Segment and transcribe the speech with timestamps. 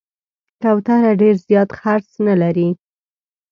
[0.61, 2.69] کوتره ډېر زیات خرڅ نه لري.